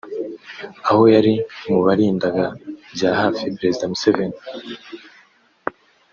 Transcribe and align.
aho 0.89 1.03
yari 1.15 1.33
mu 1.69 1.79
barindaga 1.85 2.45
bya 2.93 3.11
hafi 3.19 3.43
Perezida 3.57 3.89
Museveni 3.91 4.39